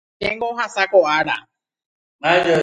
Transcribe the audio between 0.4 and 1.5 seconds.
ohasa ko ára